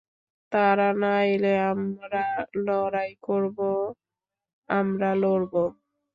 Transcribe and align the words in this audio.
তারা 0.51 0.87
না 1.01 1.13
এলে 1.33 1.53
আমরা 1.71 2.21
লড়াই 2.67 3.11
করব 3.23 3.57
আমরা 4.69 5.09
লড়ব! 5.23 5.53